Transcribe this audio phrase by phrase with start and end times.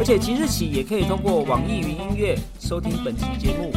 [0.00, 3.70] 而且即日起也可以通过网易云音乐收听本期节目，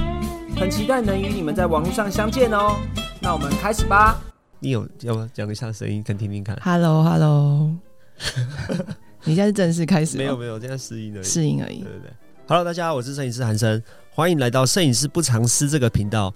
[0.55, 2.77] 很期待能与你们在网络上相见哦。
[3.21, 4.21] 那我们开始吧。
[4.61, 7.75] 你有要不要讲一下声音，看听听看？Hello，Hello，
[9.25, 10.23] 你现在是正式开始吗？
[10.23, 11.23] 没有没有，现在试音而已。
[11.25, 11.91] 适应而已对。
[11.91, 12.11] 对对。
[12.47, 16.33] Hello，大家好，我是摄影师韩生，欢迎来到摄影师不藏私这个频道。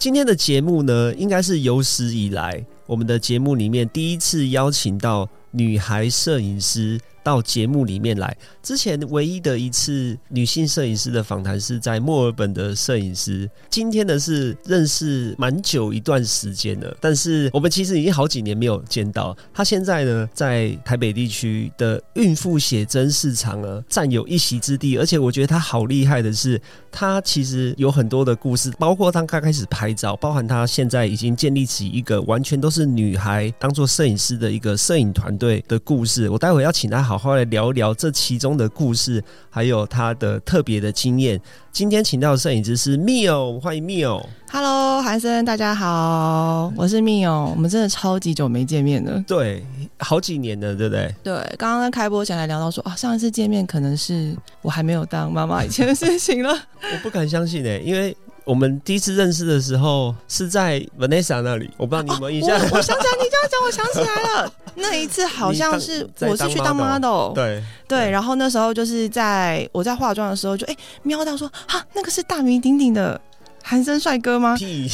[0.00, 8.36] 今天的节目呢，应该是有史以来我们的节目里面第一次邀请到女孩摄影师到节目里面来。
[8.62, 13.48] 之前唯一的一次女性摄影师的访谈是在墨尔本的摄影师。
[13.70, 19.36] 今天呢是认识蛮久一段时间了，但是我们其实已经好几年没有见到。
[19.52, 24.96] 她现在呢，在台北地区的孕妇写真市场呢，占有一席之地。
[24.98, 36.30] 而且我觉得她好厉害的是，她其实有很多的故事，包括她刚开始拍照，包含她现在已经建立起一个完全都是女孩当做摄影师的一个摄影团队的故事。
[36.30, 41.40] 我待会要请他好好来聊一聊这其中的故事，还有他的特别的经验。
[41.72, 44.24] 今天请到的摄影师是 Mio，欢迎 Mio。
[44.52, 47.50] Hello，韩生，大家好，我是 Mio。
[47.50, 49.20] 我们真的超级久没见面了。
[49.26, 49.64] 对，
[49.98, 51.12] 好几年了，对不对？
[51.24, 56.50] 对，刚刚在开播前来聊到说，啊，上一次见面可能是我还没有当妈妈以前的事情了。
[56.92, 62.58] 我不敢相信诶、因为我们第一次认识的时候是在 Vanessa 那里，我不知道你有没有印我象。
[62.72, 64.52] 我想起来，你这样讲，我想起来了。
[64.74, 73.20] 那一次好像是我是去当 model，对，对，然后那时候就是在我在化妆的时候就，哎瞄到说，啊，那个是大名鼎鼎的
[73.62, 74.56] 韩生帅哥吗？
[74.56, 74.88] 屁，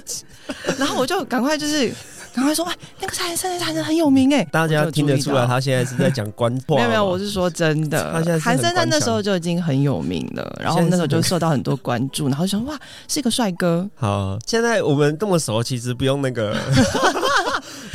[0.78, 1.92] 然后我就赶快就是
[2.34, 4.44] 赶快说，哎，那个是韩生，韩生很有名哎。
[4.52, 6.76] 大家听得出来，他现在是在讲官话。
[6.76, 14.38] 没有没有，我是说真的，他现在是韩生在那时候就已经很有名了，然后那时候就受到很多关注，然后就想哇，是一个帅哥，好。
[14.46, 16.56] 现在我们这么熟，其实不用那个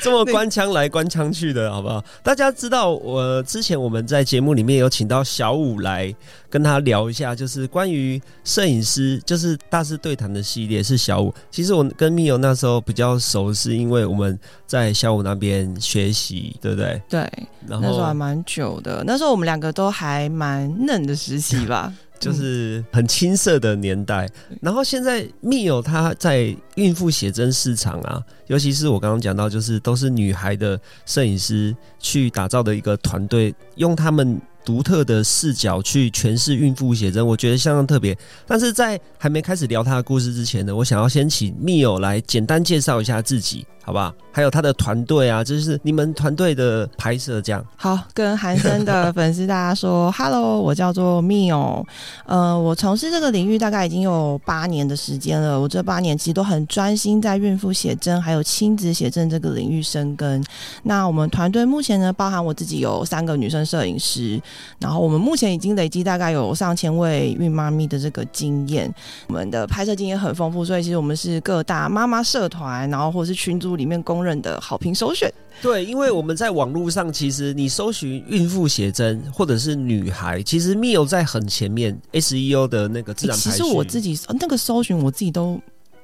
[0.06, 2.04] 这么官腔来官腔去的，好不好？
[2.22, 6.14] 大家知道，我之前我们在节目里面有请到小五来
[6.48, 11.34] 跟他聊一下，就是关于摄影师，就是大师对谈的系列是小五。
[11.50, 17.02] 其实我跟密友那时候比较熟，是因为我们在小五那边学习，对不对？
[17.10, 17.20] 对，
[17.68, 21.92] 然那时候还蛮久的，那时候我们两个都还蛮嫩的时期吧，
[22.22, 24.30] 就是很青涩的年代。
[24.62, 34.42] 然后现在密友他在孕妇写真市场啊，尤其是我刚刚讲到，就是都是女孩的摄影师去打造的一个团队，用他们。
[34.66, 38.18] 独特的视角去诠释孕妇写真，我觉得相当特别。
[38.48, 44.12] 但是在还没开始聊她的故事之前呢，我想要先请密友来简单介绍一下自己，好不好？
[44.32, 47.64] 还有他的团队啊，就是你们团队的拍摄这样。
[47.78, 51.86] 好，跟韩生的粉丝大家说， Hello，我叫做 Mio，
[52.26, 55.62] 呃，我从事这个领域大概已经有八年的时间了。
[55.62, 60.44] 我这八年其实都很专心在孕妇写真还有亲子写真这个领域深耕。
[60.82, 64.42] 那我们团队目前呢，包含我自己有三个女生摄影师，
[64.80, 68.92] 然后我们目前已经累积大概有上千位孕妈咪的这个经验，
[69.28, 75.32] 我们的拍摄经验很丰富，所以其实我们是各大妈妈社团，然后或者是群组里面公认的好评首选。
[75.62, 83.50] 对，因为我们在网络上，其实你搜寻孕妇写真或者是女孩，其实 Mio 在很前面 SEO 的那个自然排序。
[83.50, 85.60] 欸其实我自己呃那个搜寻，我自己都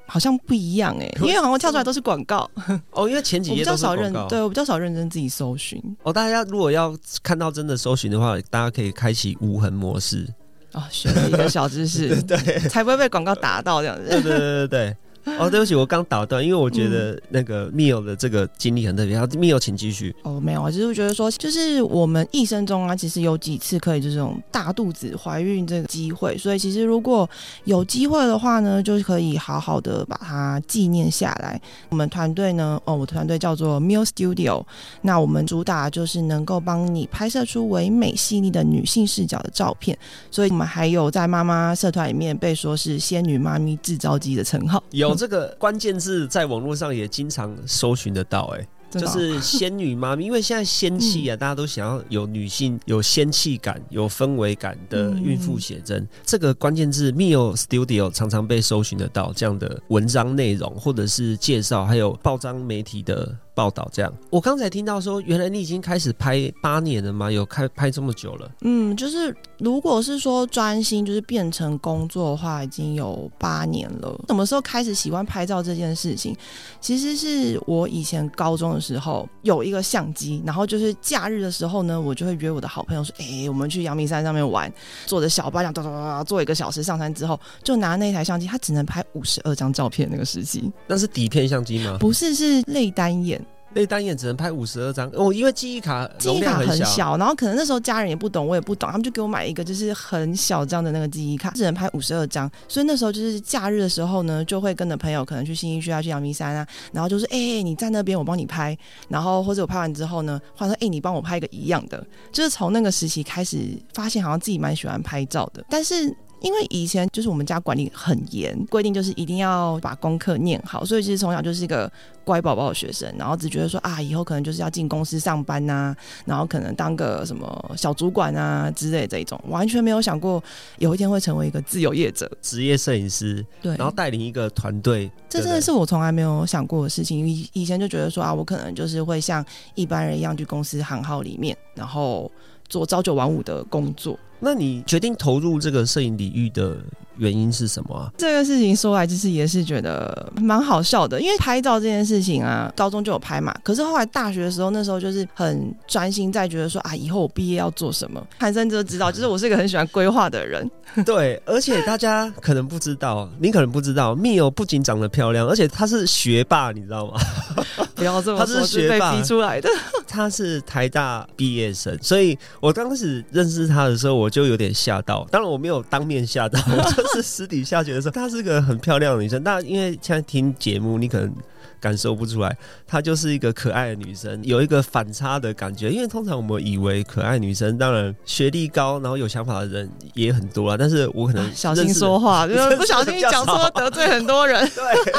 [0.06, 2.50] 好像不一样哎、因为 好像跳出来都是广告，
[2.92, 4.12] 哦，因为前几我比页较少认。
[4.28, 10.26] 对我比较少认真自己搜寻哦，大家如果要看到真的搜寻的话，大家可以开启无痕模式。
[10.72, 12.36] 哦，学了一个小知识， 对
[12.70, 14.08] 才不会被广告打到这样子。
[14.08, 14.96] 对对对对对。
[15.38, 19.14] 哦，对不起，我刚打断，因为我觉得那个 Mio 的这个经历很特别。
[19.14, 20.14] 然后 Mio，请继续。
[20.22, 27.28] 哦，没有啊，就是觉得说，就是我们一生中啊，其实有几次可以这种大肚子怀孕这个机会，所以其实如果
[27.64, 31.60] 有机会的话呢，就可以好好的把它纪念下来。
[31.88, 34.64] 我们团队呢，哦，我的团队叫做 Mio Studio，
[35.02, 39.96] 那我们主打就是能够帮你拍摄出唯美细腻的女性视角的照片，
[40.30, 48.66] 所以我们还有在妈妈社团里面被说是仙女妈咪制造机的称号，有这个关键字在网络上也经常搜寻得到、哎。
[48.92, 56.06] 就是仙女妈咪， 因为现在仙气啊，大家都想要有女性有仙气感、有氛围感的孕妇写真。
[56.26, 63.88] 这个关键字 Mio Studio 常常被搜寻得到这样的文章内容，或者是介绍，还有报章媒体的报道。
[63.92, 67.30] 这样，我刚才听到说，原来你已经开始拍八年了吗？
[67.30, 68.50] 有开拍这么久了？
[68.60, 74.14] 嗯，就是如果是说专心就是变成工作的话，已经有八年了。
[74.28, 76.36] 什么时候开始喜欢拍照这件事情？
[76.80, 84.72] 其实是我以前高中的时候有一个相机，然后就是假日的时候呢，我就会约我的好朋友说：“哎，我们去阳明山上面玩，
[85.06, 86.82] 坐着小巴这样哒哒哒坐一个小时。
[86.82, 90.08] 上山之后，就拿那台相机，它只能拍五十二张照片。
[90.10, 91.96] 那个时期，那是底片相机吗？
[92.00, 93.41] 不是，是类单眼。
[93.74, 102.50] 那单眼只能拍五十二张哦，因为记忆卡记忆卡很小，然后可能那时候家人也不懂，我也不懂，他们就给我买一个就是很小张的那个记忆卡，只能拍五十二张。
[102.68, 108.76] 所以那时候就是假日的时候呢，就会跟着朋友可能去新一区啊，去阳明山啊，然后就是：“哎，你在那边，我帮你拍。”
[109.08, 113.58] 然后或者我拍完之后呢，或者说：“哎，你帮我拍一个一样的。”就是从那个时期开始，
[113.94, 116.14] 发现好像自己蛮喜欢拍照的，但是。
[116.42, 121.90] 因为以前就是我们家管理很严，规定就是一定要把功课念好，所以其实从小就是一个
[122.24, 125.94] 乖宝宝的学生，然后只觉得说啊，以后可能就是要进公司上班呐，
[126.24, 130.42] 然后可能当个什么小主管啊之类这一种，完全没有想过
[130.78, 137.28] 有一天会成为一个自由业者、职业摄影师，对，然后带领一个团队，这真的是我从来没有想过的事情。
[137.28, 139.44] 以以前就觉得说啊，我可能就是会像
[139.76, 142.30] 一般人一样去公司行号里面，然后
[142.68, 144.18] 做朝九晚五的工作。
[144.44, 146.76] 那你决定投入这个摄影领域的
[147.16, 148.10] 原因是什么啊？
[148.18, 153.54] 这个事情说来就是也是觉得蛮好笑的，因为拍照这件事情啊，高中就有拍嘛。
[153.62, 158.20] 可是后来大学的时候，那时候就是很专心在觉得说啊，以后我毕业要做什么。
[158.38, 160.68] 韩生就知道，就是我是一个很喜欢规划的人。
[161.06, 167.14] 对，而且大家可能不知道，你可能不知道，密友不仅长得漂亮，而且他是学霸，你知道吗？
[167.94, 169.70] 不要这么说，他是学霸逼出来的。
[170.06, 175.24] 他是台大毕业生，所以我刚开始认识他的时候，我就有点吓到。
[175.30, 179.40] 当然我没有当面吓到， 我就是私底下觉得说她是个很漂亮的女生。
[179.44, 181.32] 那因为现在听节目，你可能。
[181.78, 182.56] 感受不出来，
[182.86, 185.90] 她就是一个可爱的女生，有一个反差的感觉。
[185.90, 190.76] 因为通常我们以为可爱女生，当然学历高，然后有想法的人也很多啊。
[190.78, 194.64] 但是我可能 小心说话， 就不小心讲错得罪很多人。
[194.68, 195.12] 对，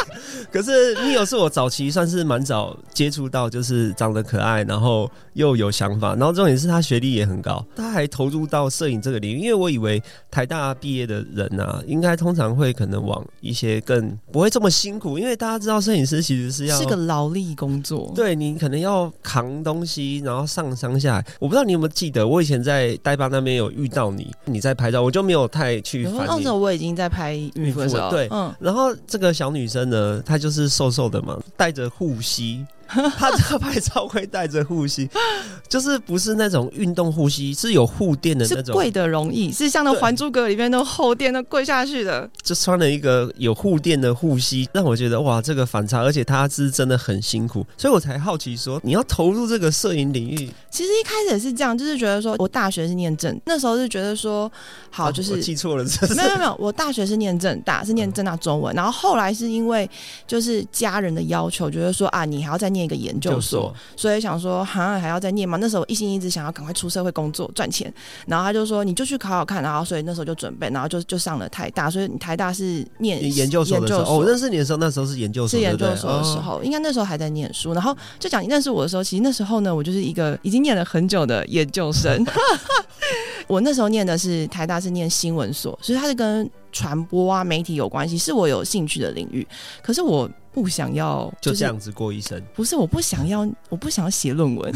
[0.53, 9.39] 可是你有是我早期算是蛮早接触到，就是长得可爱，然后又有想法，然后重点是她学历也很高，她还投入到摄影这个领域。
[9.39, 10.01] 因为我以为
[10.31, 16.53] 台大毕业的人啊，应该通常会可能往一些更不会这么辛苦，因为大家知道摄影师其实。
[16.53, 21.25] 是要是个劳力工作，对你可能要扛东西，然后上山下海。
[21.39, 26.03] 我不知道你有没有记得，我以前在呆巴那边有遇到你，你在拍照，我就没有太去。
[26.03, 28.53] 那时候我已经在拍孕妇了，对，嗯。
[28.59, 32.63] 然后这个小女生呢，她就是瘦瘦的嘛，带着护膝。
[33.17, 35.09] 他这个拍照会带着护膝，
[35.67, 42.29] 就是不是那种运动护膝，是有护垫的那种，跪的容易，是像那《还珠格格》里面那厚垫，那跪下去的。
[42.41, 50.49] 就穿了一个有护垫的护膝，让我觉得哇，这个反差，而且他是真的很辛苦，所以我才好奇说，你要投入这个摄影领域。
[50.69, 54.51] 其实一开始也是这样，就是觉得说我大学是念正，那时候是觉得说
[54.91, 55.83] 好，就是记错了，
[56.15, 59.89] 没有没有，我大学是念正大，是念正大中文，然后后来是因为
[60.27, 62.82] 就是家人的要求，觉得说啊，你还要再念。
[62.83, 65.57] 一个研究所，所以想说，像还要再念吗？
[65.61, 67.91] 那时候一心一直想要赶快出社会工作赚钱，
[68.27, 77.73] 然后他就说，你就去考考看，然后所以那时候就准备，然后就就上了台大，所以你台大是念研究所的时候，我认识你的时候，那时候是研究所，是研究所的时候，应该那时候还在念书。
[77.73, 82.25] 然后就讲你认识我的时候，其实那时候呢，我就是一个已经念了很久的研究生。
[83.47, 89.47] 我那时候念的是台大，是念新闻所，所以他是跟传播啊、媒体有关系，是我有兴趣的领域。
[89.81, 90.29] 可是我。
[90.53, 94.71] 不想要就这样子过一生，不是我不想要，我不想要写论文，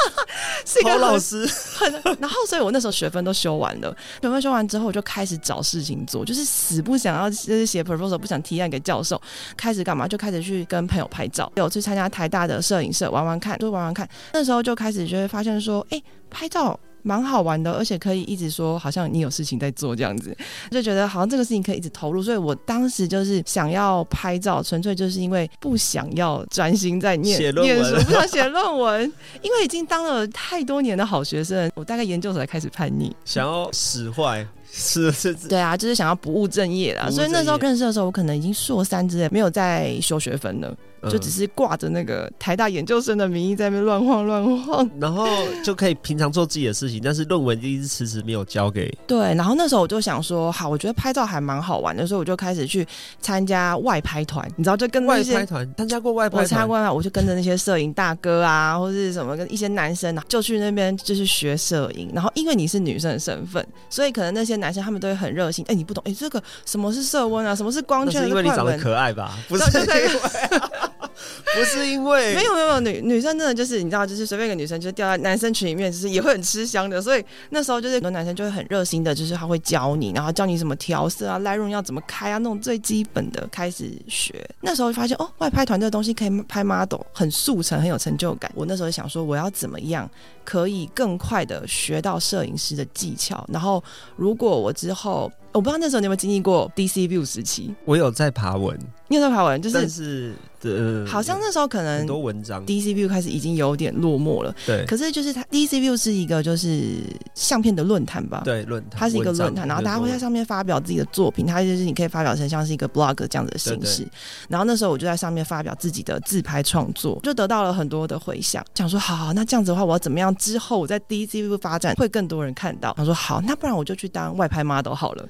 [0.64, 1.46] 是一个老师。
[1.46, 9.20] 很，然后所以我那时候学分都修完了，学分修完之后我就开始找事情做，就是死不想要就是写 proposal，不想提案给教授，
[9.58, 10.08] 开始干嘛？
[10.08, 14.08] 就开始去跟朋友拍照，有去参加台大的摄影社玩玩看，就玩玩看。
[14.32, 16.80] 那时候就开始就会发现说，哎，拍照。
[17.02, 20.36] 蛮好玩的，而且可以一直说，好像你有事情在做这样子，
[20.70, 22.22] 就觉得好像这个事情可以一直投入。
[22.22, 34.46] 所以我当时就是想要拍照，纯粹就是因为不想要专心在念念书，不想写论文，因为已经当了太多年的好学生，我大概研究所才开始叛逆，想要使坏。
[34.72, 37.10] 是是，对啊，就是想要不务正业啦。
[37.10, 40.76] 所以那时候认识的时候，我可能已经硕三之类，没有在修学分了，
[41.10, 45.26] 就只是挂着那个台大研究生的名义在那边乱晃乱晃，然后
[45.64, 48.96] 就可以平常做自己的事情，但是论文一直迟迟没有交给。
[49.08, 52.86] 对，然后那时候我就想说，好，我觉得拍照还蛮好玩的，所以我就开始去
[53.20, 62.08] 参加外拍团，你知道，就跟外拍团参加过外拍，我参加过，我就跟着那些摄影大哥啊，或者是什么跟一些男生啊，就去那边就是学摄影。
[62.14, 64.59] 然后因为你是女生的身份，所以可能那些。
[64.60, 67.54] 男生他们都会很热心，哎，你不懂，哎，这个什么是色温啊？
[67.54, 68.22] 什么是光圈？
[68.22, 69.36] 是因为你长得可爱吧？
[69.48, 70.08] 不 是因为，
[71.54, 77.02] 不是因为没有没有没有女女生真的就是你知道，就是随便一个女生就是掉在男生群里面，就是也会很吃香的。
[77.02, 84.48] 所以那时候就是很多男生就会很热心的，就是他会教你，然后教你怎么调色啊、Lightroom 要怎么开啊，那种最基本的开始学。
[84.60, 88.50] 那时候就发现哦，外拍团这个东西可以拍 model，很速成，很有成就感。
[88.54, 90.08] 我那时候想说，我要怎么样
[90.44, 93.44] 可以更快的学到摄影师的技巧？
[93.52, 93.82] 然后
[94.16, 97.74] 如果我之后，我不知道那时候你有没有经历过 DC View 时期？
[97.84, 98.78] 我有在爬文，
[99.08, 104.54] 你有在爬文，就是但是呃，好像那时候可能很多文章，DC View 开始已经有点落寞了。
[104.66, 107.02] 对可是就是它 DC View 是一个就是
[107.34, 114.06] 相片的论坛吧？，对论坛，它是一个论坛，然后大家会在上面发表自己的作品，它就是你可以发表成像是一个 blog 这样子的形式。
[114.48, 118.62] 然后那时候我就在上面发表自己的自拍创作，就得到了很多的回响。
[118.74, 122.94] 想说好，那这样子的话，我要怎么样之后我在 DC View 发展会更多人看到？
[122.96, 125.26] 想说好，那不然我就去当外拍 model 好了。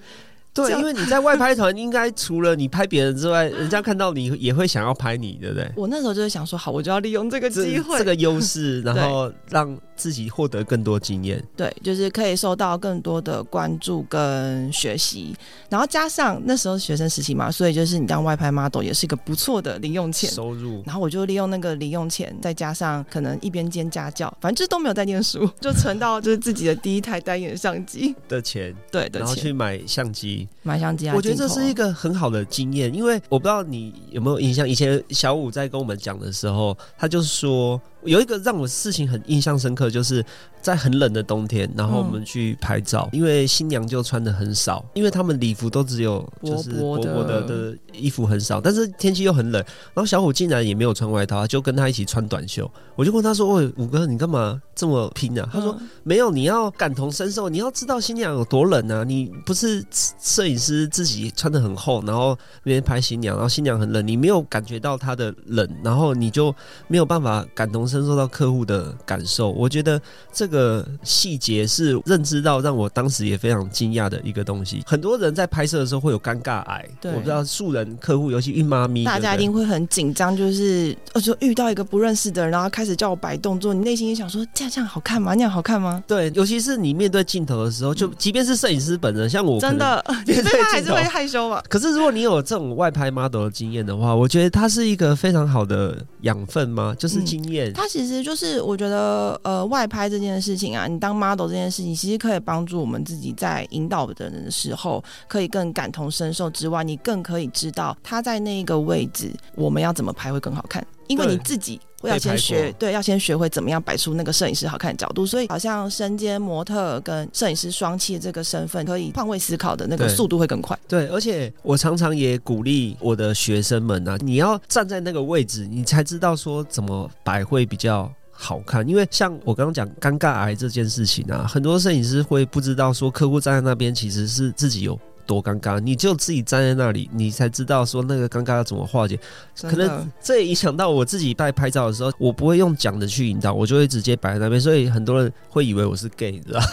[0.52, 5.70] 这对，因为你在外拍团，应该除了你拍别人之外， 人家看到你也会想要拍你，对不对？
[5.76, 11.42] 我那时候就是想说好，我就要利用这个机会，这个优势，然后让自己获得更多经验。
[11.56, 15.34] 对，就是可以受到更多的关注跟学习，
[15.68, 20.30] 然后加上那时候学生时期嘛，所以就是你当外拍 model 也是一个不错的零用钱。
[20.30, 20.82] 收入。
[20.84, 31.14] 然后我就利用那个零用钱，再加上可能一边兼家教，反正就是都没有在念书，就存到就是自己的第一台单眼相机，的钱，对的钱，然后去买相机，买相机啊。
[31.14, 40.24] 我觉得这是一个很好的经验，因为我不知道你有没有印象，以前小五在跟我们讲的时候，他就说有一个让我事情很印象深刻，就是
[40.62, 49.62] 在很冷的冬天，然后我们去拍照，因为新娘就穿的很少，因为他们礼服都只有就是薄薄的薄薄的的衣服很少，但是天气又很冷，
[49.94, 55.72] 然后小虎竟然也没有穿外套，就跟他一起穿短袖，我就问他说：“喂，五哥，你干嘛这么拼啊？”他说。
[55.78, 59.04] 嗯没有，你要感同身受，你要知道新娘有多冷啊！
[59.04, 59.84] 你不是
[60.18, 66.52] 摄影师自己穿的很厚，然后那边拍新娘，然后新娘很冷，你没有感觉到她的冷，然后你就
[66.88, 69.50] 没有办法感同身受到客户的感受。
[69.50, 70.00] 我觉得
[70.32, 74.82] 这个细节是认知到让我当时也非常惊讶的一个东西。
[74.86, 85.34] 很多人在拍摄的时候会有尴尬癌，对我不知道素人客户，尤其孕妈咪，大家一定会很紧张，就是呃，就遇到一个不认识的人，然后开始叫我摆动作，你内心也想说，这样这样好看吗？
[85.34, 86.02] 那样好看吗？
[86.06, 91.62] 对，尤其是你面对镜头的时候，就即便是摄影师本人，像我真的， 你面对对镜头他还是会害羞嘛？
[91.68, 96.94] 可是如果你有这种外拍 model 的经验的话，我觉得它是一个非常好的养分吗？
[96.98, 97.72] 就是经验。
[97.80, 111.80] 它其实就是我觉得，呃，外拍这件事情啊，你当 model 这件事情，其实可以帮助我们自己在引导的人的时候，可以更感同身受之外，你更可以知道他在那一个位置，我们要怎么拍会更好看，因为你自己。
[112.08, 120.78] 要先学，对，要先学会怎么样摆出那个摄影师好看的角度，所以好像身兼模特跟摄影师双栖的这个身份，可以换位思考的那个速度会更快。
[120.88, 128.10] 对，而且我常常也鼓励我的学生们啊，你要站在那个位置，你才知道说怎么摆会比较。
[128.42, 134.98] 好看，因为像我刚刚讲尴尬癌这件事情啊，很多摄影师会不知道说客户站在那边其实是自己有
[135.30, 139.16] 多尴尬，你就自己站在那里，你才知道说那个尴尬要怎么化解。
[139.62, 146.66] 可能这也影响到我自己在拍照的时候，我不会用讲的去引导，我就会直接摆在那边，所以很多人会以为我是 gay，你知道吗？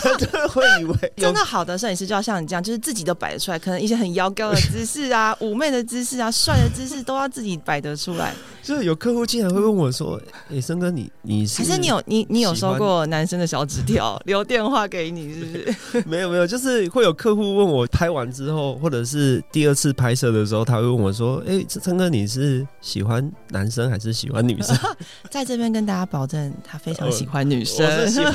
[0.18, 8.32] 真的会以为真的好的摄影师就要像你这样，就是自己都摆得出来，可能一些很妖高的姿势啊、妩媚的姿势啊、帅的姿势都要自己摆得出来。
[8.62, 10.20] 就是有客户竟然会问我说
[10.52, 16.04] ：“哎，森哥，你你是还是你有你你有收过男生的小纸条，留电话给你，是不是？
[16.08, 24.76] 没有没有，就是会有客户问我拍完之后，或者是第二次拍摄的时候，他会问我说：‘诶，这森哥你是喜欢男生还是喜欢女生？’
[25.30, 27.84] 在这边跟大家保证，他非常喜欢女生。
[27.86, 28.34] 我是喜欢，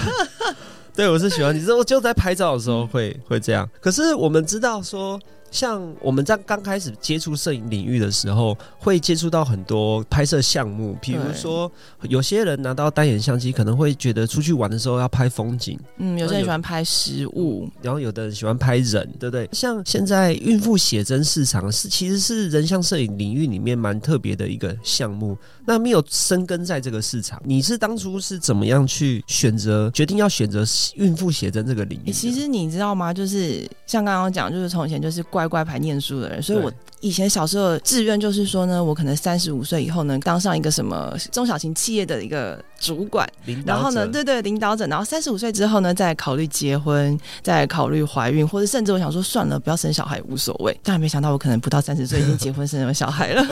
[0.93, 1.65] 对我是喜欢你。
[1.71, 3.69] 我就在拍照的时候会会这样。
[3.81, 5.19] 可是我们知道说。
[5.55, 11.71] 像我们在刚开始接触摄影领域的时候，会接触到很多拍摄项目，比如说
[12.09, 19.47] 有些人拿到单眼相机，可能会觉得出去玩的时候要拍风景，嗯，有些人喜欢拍食物，然后有的人喜欢拍人，对不对？
[19.53, 25.37] 像现在孕妇写真市场是其实是人像摄影领域里面蛮特别的一个项目。
[25.67, 30.63] 那没有深根在这个市场，你是当初是怎么样去选择决定要选择
[30.95, 32.11] 孕妇写真这个领域？
[32.11, 33.13] 欸其实你知道吗？
[33.13, 50.77] 就是像刚刚讲，就是从前就是乖乖牌念书的人，所以我以前小时候的志愿就是说呢，我可能三十五岁以后呢，当上一个什么中小型企业的一个主管，领导然后呢，对对，领导者，然后三十五岁之后呢，再考虑结婚，再考虑怀孕，或者甚至我想说算了，不要生小孩无所谓。
[50.83, 53.45] 但没想到我可能不到三十岁已经结婚生了小孩了，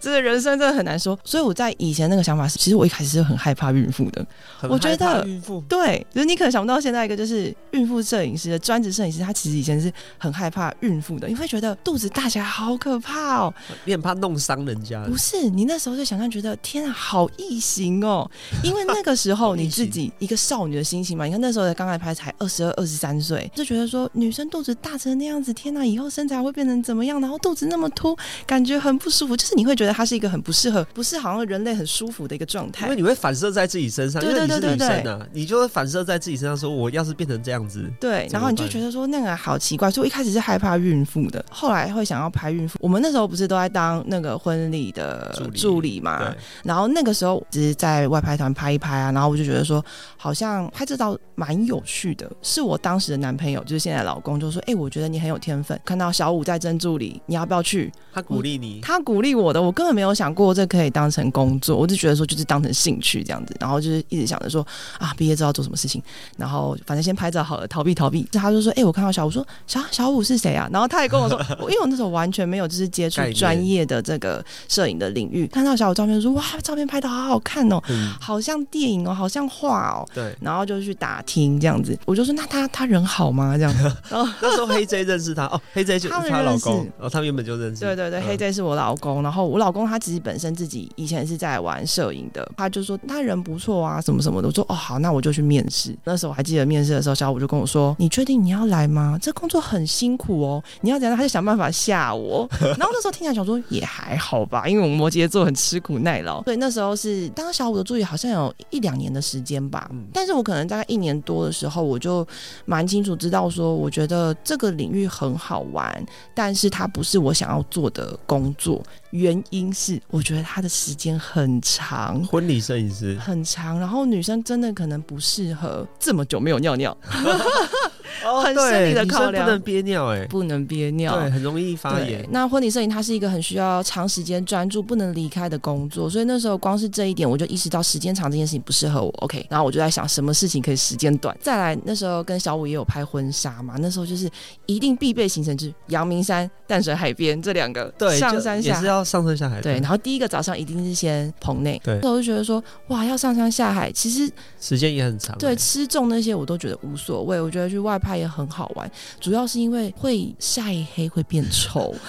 [0.00, 1.18] 真 的人生真的很难说。
[1.24, 4.24] 所以我在以前那个想法是，其实我一开始是很害怕孕妇的。
[4.68, 13.54] 我觉得孕妇对，就是你可能想不到现在一个就是孕妇摄影师的专职摄影师，他其实以前是很害怕孕孕妇的，你会觉得肚子大起来好可怕哦。
[13.84, 15.04] 你很怕弄伤人家。
[15.04, 18.28] 不是，你那时候就想象觉得天啊，好异形哦。
[18.64, 27.20] 因为那个时候你自己一个少女的心情嘛，你看那时候才刚来拍，才二十二、二十三岁，就觉得说女生肚子大成那样子，天哪，以后身材会变成怎么样？
[27.20, 29.36] 然后肚子那么凸，感觉很不舒服。
[29.36, 32.86] 就是你会觉得它是一个很不适合，不是好像人类很舒服的一个状态。
[32.86, 39.90] 因为你会反射在自己身上，因为你是女生啊，你就会反射在自己身上，说我要是变成这样子，对，然后你就觉得说那个好奇怪。
[39.90, 42.78] 所以我一开始是害怕孕妇的，后来会想要拍孕妇。
[42.80, 46.34] 我们那时候不是都在当那个婚礼的助理嘛？
[46.64, 49.84] 然后那个时候只是在外拍团拍一拍啊，然后我就觉得说
[50.16, 52.30] 好像拍这道蛮有趣的。
[52.42, 64.66] 是我当时的男朋友，就是现在老公，就说：“哎，我觉得你很有天分，看到小五在争助理，你要不要去？”他鼓励你，他鼓励我的，我根本没有想过这可以当成工作，我就觉得说就是当成兴趣这样子，然后就是一直想着说
[64.98, 66.02] 啊，毕业之后做什么事情，
[66.36, 68.26] 然后反正先拍照好了，逃避逃避。
[68.32, 77.80] 他就说：“哎，我看到小五，说小小五是谁啊？”然后他也跟我说，因为我那时候完全没有就是接触专业的这个摄影的领域，看到小五照片说：“哇，照片拍的好好看哦，
[78.20, 83.82] 好像电影哦，好像画哦。”对，然后就去打听这样子，我就说：“那他他人好吗？”这样子。
[84.10, 87.84] 然后那时候黑 J 认识他哦，黑 J 就是他老公哦，他原本就认识。
[87.84, 89.22] 对对对，黑 J 是我老公。
[89.22, 94.48] 然后我老公他其实本身自己以前是在玩摄影的，他就说他人不错啊，什么什么的。
[94.48, 99.18] 我说：“哦，好，那我就去面试。”那时候我还记得面试的时候，小五就跟我说：“你确定你要来吗？
[99.20, 102.48] 这工作很辛苦哦，你要怎样？”他就想办法吓我。
[102.60, 106.42] 然后那时候听起来想说也还好吧，因为我们摩羯座很吃苦耐劳。
[106.48, 109.90] 所以那时候是当小五的助理，好像有一两年的时间吧。
[110.12, 112.26] 但是我可能大概一年多的时候，我就
[112.64, 118.82] 蛮清楚知道说，我觉得这个领域很好玩，但是它不是我想要做的工作。
[119.10, 126.94] 原因是我觉得他的时间很长，婚礼摄影师很长，然后女生真的可能不适合这么久没有尿尿。
[128.42, 132.26] 很生理的考量，不能憋尿哎，不能憋尿，对，很容易发炎。
[132.30, 139.08] 那婚礼摄影它是一个很需要长时间专注、不能离开的工作，所以那时候光是这一点，我就意识到时间长这件事情不适合我。
[139.18, 141.36] OK，然后我就在想，什么事情可以时间短？
[141.40, 144.30] 再来，那时候跟小五也有拍婚纱嘛，那时候就是
[144.66, 149.60] 一定必备行程，就是阳明山、淡水海边这两个，对，上山下也是要上山下海。
[149.60, 155.36] 对，然后第一个早上一定是先棚内，对，我就觉得说，哇，要上山下海，其实时间也很长。
[155.38, 158.90] 对，吃重那些我都觉得无所谓，我觉得去外拍也很好玩。
[159.20, 160.62] 主要是因为会晒
[160.94, 161.94] 黑，会变丑。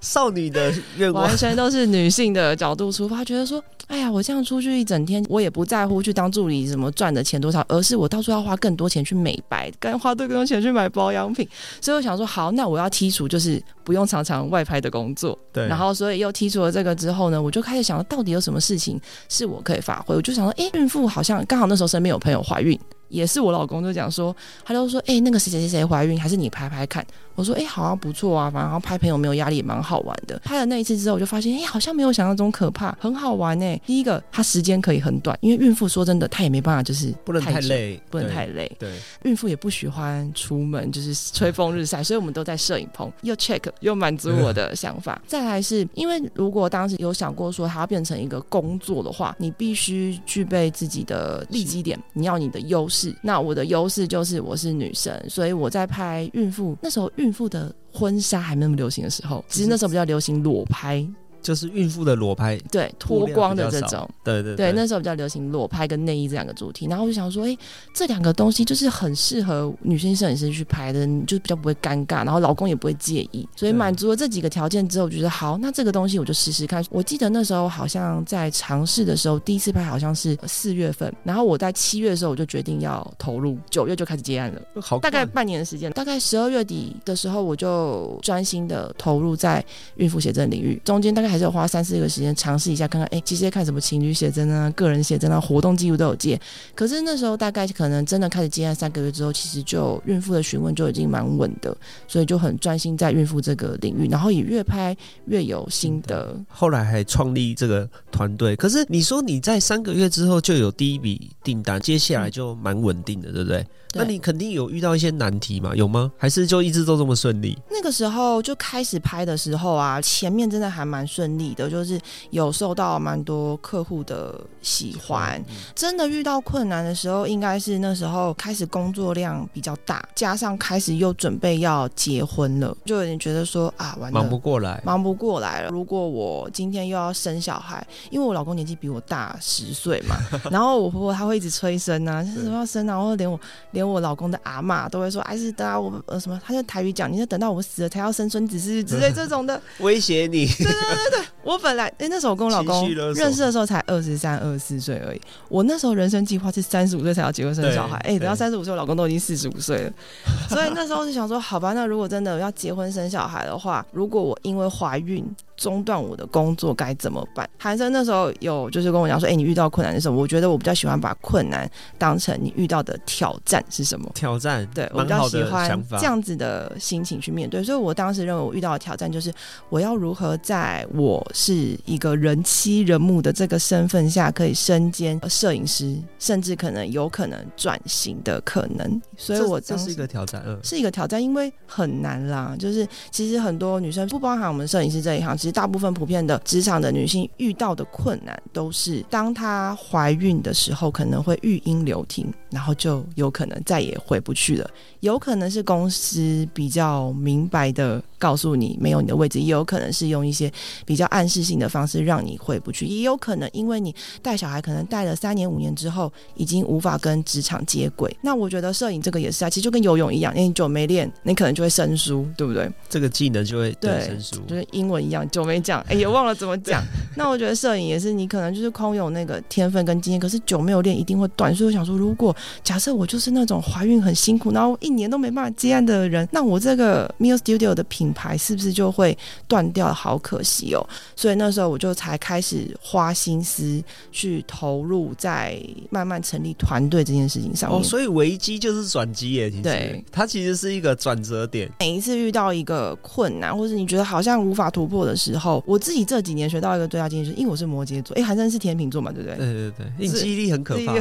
[0.00, 11.46] 少女的愿望，完全都是女性的角度出发，觉得说，哎呀，我这样出去一整天，我也不在乎去当助理什么赚的钱多少，而是我到处要花更多钱去美白，跟花更多钱去买保养品。
[11.80, 15.36] 所以我想说，好，那我要剔除就是不用常常外拍的工作。
[15.52, 15.66] 对。
[15.66, 20.14] 然后，所以又剔除了这个之后呢，我就开始想，到底有什么事情是我可以发挥？
[20.14, 22.78] 我就想说，哎，孕妇好像刚好那时候身边有朋友怀孕。
[23.08, 27.04] 也是我老公就讲说，他就说，哎，那个谁谁谁谁怀孕，还是你拍拍看。
[27.34, 30.36] 我说，哎，好像不错啊，反正拍朋友没有压力，也蛮好玩的。
[30.44, 33.80] 拍了那一次之后，我就发现，哎，好像没有想象中可怕，很好玩呢。
[33.86, 38.70] 第一个，它时间可以很短，因为孕妇说真的，她也没办法，就是不能太累，不能太累。
[38.76, 38.90] 对，
[39.22, 45.22] 孕妇也不喜欢出门，就是吹风日晒， 所以我们都在摄影棚，又 check 又满足我的想法。
[45.24, 52.97] 再来是因为如果当时有想过说它要变成一个工作的话，你必须具备自己的利基点，你要你的优势。
[53.22, 61.06] 那我的优优势就是我是女生，所以我在拍孕妇那时候，孕妇的婚纱还没那么流行的时候，其实那时候比较流行裸拍。
[61.42, 67.56] 就是孕妇的裸拍，对脱光的这种，对对对，那时候比较流行裸拍跟内衣这两个主题，然后我就想说，哎，
[67.94, 76.84] 这两个东西就是很适合女性摄影师去拍的，就比较不会尴尬，然后老公也不会介意，所以满足了这几个条件之后，我觉得好，那这个东西我就试试看。
[76.90, 89.64] 我记得那时候好像在尝试的时候，第一次拍好像是四月份，然后我在七月的时候我就决定要投入，九月就开始接案了，好，大概半年的时间，大概十二月底的时候我就专心的投入在
[89.96, 91.27] 孕妇写真领域，中间大概。
[91.28, 96.40] 还是要花三四个时间尝试一下，看看哎，其实看什么情侣写真啊、个人写真啊、活动记录都有接。
[96.74, 106.34] 可是那时候大概可能真的开始接案三个月之后，其实就孕妇的询问就已经蛮稳的，所以就很专心在孕妇这个领域，然后也越拍越有心得。
[106.48, 108.54] 后来还创立这个团队。
[108.56, 113.66] 可是你说你在三个月之后就有第一笔订单，接下来就蛮稳定的，对不对？
[113.94, 115.74] 那你肯定有遇到一些难题嘛？
[115.74, 116.12] 有吗？
[116.18, 117.56] 还是就一直都这么顺利？
[117.70, 121.06] 那个时候就开始拍的时候啊，前面真的还蛮。
[121.18, 122.00] 顺利的，就是
[122.30, 125.44] 有受到蛮多客户的喜欢。
[125.74, 135.70] 真的遇到困难的时候，应该是那时候开始工作量比较大，加上开始又准备要结婚了，就有点觉得说啊，完了，忙不过来，忙不过来了。
[135.70, 140.14] 如果我今天又要生小孩，因为我老公年纪比我大十岁嘛，
[140.52, 143.40] 然后我婆婆她会一直催生啊，什么要生啊，然后连我
[143.72, 150.46] 连我老公的阿妈都会说，哎，是等啊，我呃什么，他就台语讲，你就等到我死了才要生孙子是之类这种的威胁你。
[150.46, 159.92] 对对对对，我本来哎那时候我跟我老公认识的时候才二十三二十四岁而已，我那时候人生计划是三十五岁才要结婚生小孩，哎，等到三十五岁我老公都已经四十五岁了，
[160.48, 165.24] 所以那时候就想说，好吧，那如果真的要结婚生小孩的话，如果我因为怀孕。
[165.58, 167.46] 中断我的工作该怎么办？
[167.58, 171.68] 韩生那时候有就是跟我讲说，哎，你遇到困难的时候，我觉得我比较喜欢把困难
[171.98, 174.08] 当成你遇到的挑战是什么？
[174.14, 177.62] 挑战，对我比较喜欢这样子的心情去面对。
[177.64, 179.32] 所以我当时认为我遇到的挑战就是
[179.68, 189.02] 我要如何在我是一个人妻人母的这个身份下，可以身兼摄影师，甚至可能有可能转型的可能。
[189.16, 192.54] 所以我这是一个挑战，嗯，是一个挑战，因为很难啦。
[192.56, 195.36] 就是其实很多女生不包含我们摄影师这一行。
[195.52, 204.68] 大部分普遍的职场的女性遇到的困难，都是当她怀孕的时候，可能会育婴留停，然后就有可能再也回不去了。
[205.00, 210.50] 有可能是公司比较明白的告诉你没有你的位置，也有可能是用一些
[210.84, 218.14] 比较暗示性的方式让你回不去，也有可能因为你带小孩，可能带了三年五年之后，已经无法跟职场接轨。
[218.22, 222.68] 那我觉得摄影这个也是啊，其实就跟游泳一样，因为你久没练，你可能就会生疏，对不对？
[222.88, 226.82] 这个技能就会对生疏，就是英文一样，久没讲， 哎，也忘了怎么讲。
[227.16, 231.54] 那我觉得摄影也是，你可能就是空有那个天分跟经验，可是久没有练，一定会断。
[231.54, 234.76] 所以我想说，如果假设我就是那种怀孕很辛苦，然后。
[234.80, 239.16] 一年都没办法接案的人，那我这个 Mio Studio 的品牌是不是就会
[239.48, 239.92] 断掉？
[239.92, 240.86] 好可惜哦！
[241.16, 247.78] 所以那时候我就才开始花心思去投入在慢慢成立团队这件事情上面。
[247.78, 249.50] 哦，所以危机就是转机耶！
[249.50, 251.68] 其实，对，它其实是一个转折点。
[251.80, 259.36] 每一次遇到一个困难，或者你觉得好像无法突破的时候，我自己这几年学到一个最大经验，就是因为我是摩羯座，哎，韩生是天秤座嘛，对不对？
[259.36, 260.94] 对对对，你记忆力很可怕，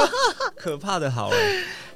[0.56, 1.30] 可怕的好。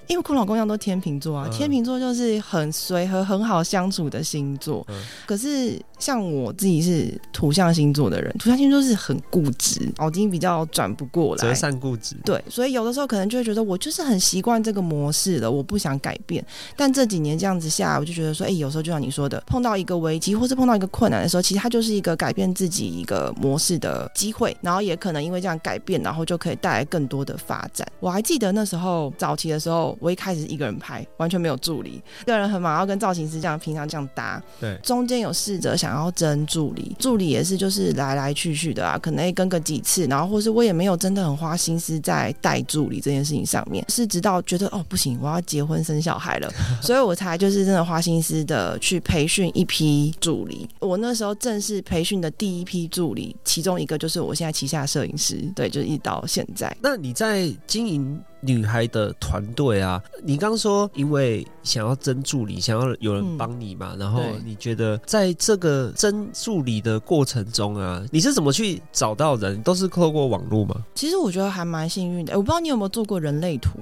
[0.08, 4.86] 因为我老公一样都天秤座啊，天秤座就是很随和、很好相处的星座。
[5.26, 12.16] 可是像我自己是土象星座的人，土象星座是很固执，脑筋比较转不过来，折善固执。
[12.24, 16.44] 对，所以有的时候可能就会觉得我就是很习惯这个模式了，我不想改变。
[16.74, 27.86] 但这几年这样子下，我就觉得说，哎，有时候就像你说的，碰到一个危机或是碰到一个困难的时候，其实它就是一个改变自己一个模式的机会，然后也可能因为这样改变，然后就可以带来更多的发展。
[28.00, 29.97] 我还记得那时候早期的时候。
[30.00, 34.42] 我一开始一个人拍，完全没有助理，一个人很忙，要跟造型师这样平常这样搭。
[34.60, 46.50] 对，中间有试着想要争助理，助理也是就是来来去去的啊，可能跟个几次，然后或是我也没有真的很花心思在带助理这件事情上面，是直到觉得哦不行，我要结婚生小孩了，
[46.82, 50.68] 所以我才就是真的花心思的去培训一批助理。
[50.80, 56.74] 我那时候正式培训的第一批助理，其中一个就是我现在旗下摄影师，对，就一到现在。
[56.80, 57.98] 那你在经营？
[58.40, 69.62] 女孩的团队啊，你刚说因为想要争助理，想要有人帮你嘛，然后你觉得在这个争助理的过程中啊，你是怎么去找到人？
[69.62, 70.74] 都是透过网络吗？
[70.94, 73.78] 其实我觉得还蛮幸运的，我不知道你有没有做过人类图。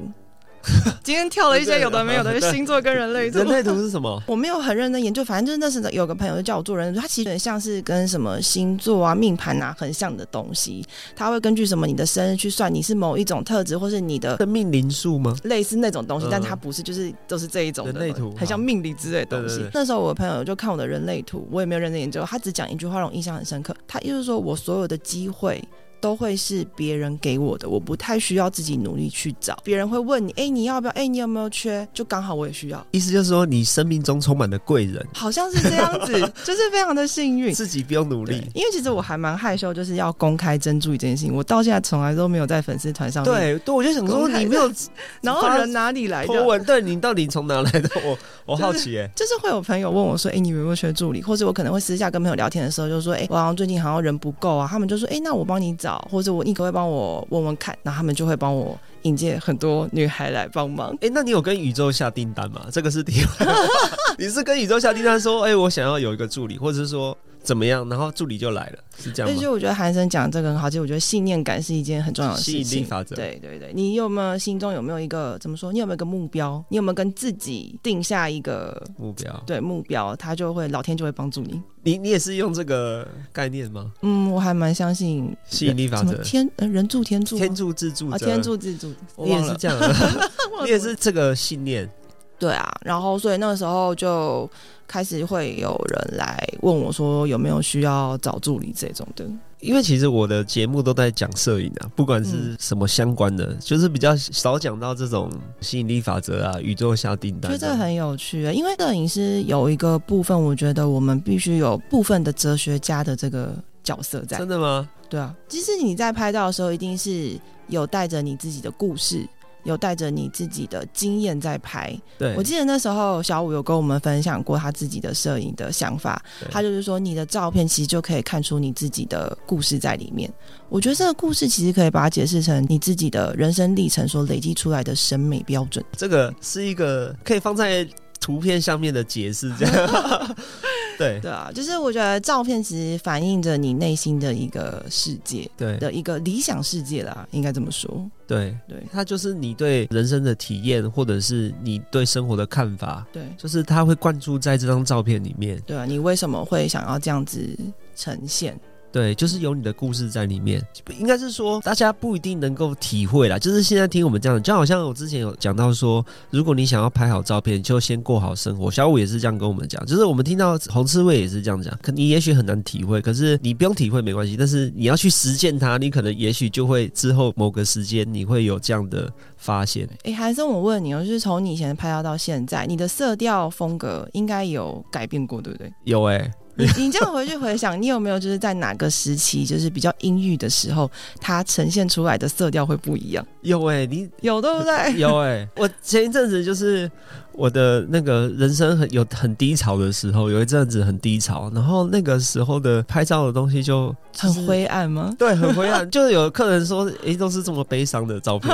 [1.02, 3.38] 今天跳了一些有的没有的星座跟人类图。
[3.38, 4.22] 人类图是什么？
[4.26, 10.84] 我没有很认真研究，反正就是那时有个朋友就叫我做人类图，他其实很像是跟什么星座啊、命盘啊很像的东西。
[11.14, 15.36] 他会根据什么你的生日去算你是某一种特质，或是你的生命灵数吗？
[15.44, 19.64] 类似那种东西，但它不是，就是都是这一种人类图，很像命理之类的东西。
[19.72, 25.62] 那时候我的朋友就看我的人类图，我也没有认真研究，他只讲一句话让我印象很深刻，他就是说我所有的机会。
[26.06, 29.58] 都会是别人给我的，我不太需要自己努力去找。
[29.64, 30.92] 别人会问你，哎，你要不要？
[30.92, 31.86] 哎，你有没有缺？
[31.92, 32.86] 就刚好我也需要。
[32.92, 36.12] 意思就是说，你生命中充满了贵人，好像是这样子，
[36.44, 38.36] 就是非常的幸运， 自己不用努力。
[38.54, 43.24] 因为其实我还蛮害羞，就是要公开珍珠这件事情，我到现在从来都没有在粉丝团上。
[43.24, 44.70] 对对，我就想说你没有，
[45.22, 46.44] 然后人哪里来的？
[46.44, 47.90] 文，对你到底从哪来的？
[48.04, 48.16] 我
[48.46, 51.20] 我好奇哎，就是会有朋友问我说，哎，你有没有缺助理？
[51.20, 54.68] 或者我可能会私下跟朋友聊天的时候，就说，哎，我好像最近好像人不够啊。
[54.70, 56.66] 他们就说，哎，那我帮你找，或者我你可。
[56.66, 60.92] 会帮我问问看，然后他们就会帮我引荐很多女孩来帮忙。
[61.00, 62.66] 哎，那你有跟宇宙下订单吗？
[62.72, 63.46] 这个是第二，
[64.18, 67.16] 你是跟宇宙下订单说，哎，我想要有一个助理，或者是说。
[67.46, 69.36] 怎么样，然后助理就来了，是这样吗？
[69.36, 72.64] 而且我觉得韩生讲这个很好，其实我觉得信念感是一件很重要的事情。
[72.64, 75.72] 吸引力法则对对对，你有没有心中有没有一个怎么说？
[75.72, 76.62] 你有没有一个目标？
[76.70, 80.16] 你有没有跟自己定下一个目标，对目标？
[80.16, 81.62] 他就会老天就会帮助你。
[81.84, 83.92] 你你也是用这个概念吗？
[84.02, 89.42] 嗯，我还蛮相信吸引力法则，天呃人助天助吗天助自助啊，天助自助，我你也。
[89.44, 89.78] 是这样，
[90.64, 91.88] 你也是这个信念。
[92.38, 94.50] 对啊，然后所以那个时候就
[94.86, 99.24] 开始会有人来问我说有没有需要找助理这种的。
[99.60, 105.30] 因为其实我的节目都在讲摄影啊，不管是嗯什么相关的，就是比较少讲到这种
[105.62, 107.50] 吸引力法则啊、宇宙下订单。
[107.50, 114.36] 我觉得这个很有趣，因为摄影师有一个部分，我觉得我们必须有部分的哲学家的这个角色在。
[114.36, 114.88] 真的吗？
[115.08, 119.26] 对啊，其实你在拍照的时候，一定是有带着你自己的故事，
[119.66, 121.94] 有带着你自己的经验在拍。
[122.16, 130.32] 对，我记得那时候小五有跟我们分享过他自己的摄影的想法，他就是说你的照片其实就可以看出你自己的故事在里面。
[130.68, 135.84] 我觉得这个故事其实可以把它解释成你自己的人生历程所累积出来的审美标准。
[135.96, 137.86] 这个是一个可以放在
[138.26, 140.34] 图片上面的解释，这样。
[140.98, 148.10] 对对啊，就是我觉得照片其实反映着你内心的一个世界对的一个理想世界啦，应该这么说。
[148.26, 155.62] 对，对它就是你对人生的体验，或者是你对生活的看法，对就是它会灌注在这张照片里面。
[155.64, 157.56] 对啊，你为什么会想要这样子
[157.94, 158.58] 呈现？
[158.96, 160.58] 对，就是有你的故事在里面。
[160.98, 163.38] 应该是说，大家不一定能够体会啦。
[163.38, 168.70] 就是现在听我们这样，就好像我之前有讲到说，如果你想要拍好照片，就先过好生活。
[168.70, 171.78] 小五也是这样跟我们讲，就是我们听到红刺猬也是这样讲。
[171.82, 179.86] 可你也许很难体会，可是你不用体会没关系，但是你要去实践它，你可能也许就会之后某个时间你会有这样的发现。
[180.04, 185.70] 哎，韩生，我问你哦，就是从你以前拍照到现在，你的色调风格应该有改变过，对不对？
[185.84, 190.90] 有哎、你 你这样回去回想，你有没有就是在哪个时期，就是比较阴郁的时候，
[191.20, 193.24] 它呈现出来的色调会不一样？
[193.42, 194.94] 有哎、你有对不对？
[194.98, 196.90] 有哎、我前一阵子就是
[197.32, 205.14] 我的那个人生很有很低潮的时候，有一阵子很低潮，然后那个时候的拍照的东西就很，灰暗吗？
[205.18, 205.88] 对，很灰暗。
[205.90, 208.50] 就是有客人说，诶，都是这么悲伤的照片，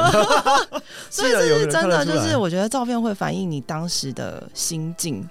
[1.09, 5.27] 所以这是真的，就是我觉得照片会反映你当时的心境。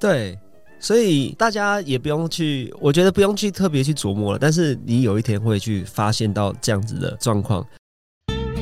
[0.00, 0.36] 对。
[0.80, 4.38] 所以大家也不用去，我觉得不用去特别去琢磨了。
[4.40, 7.64] 但是你有一天会去发现到这样子的状况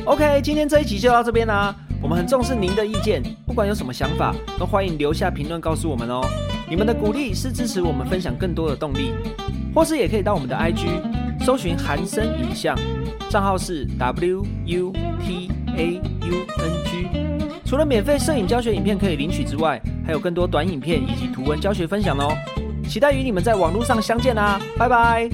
[0.05, 1.75] ，OK，今天这一集就到这边啦。
[2.01, 6.21] 我们很重视您的意见，不管有什么想法，都欢迎留下评论告诉我们哦。
[6.69, 9.13] 你们的鼓励是支持我们分享更多的动力，
[9.73, 10.87] 或是也可以到我们的 IG
[11.43, 12.77] 搜寻韩生影像，
[13.29, 14.93] 账号是 W U
[15.25, 16.78] T A U N G。
[17.69, 22.35] 除了免费摄影教学影片可以领取之外，还有更多短影片以及图文教学分享哦。
[22.87, 25.29] 期待与你们在网络上相见啦，拜拜。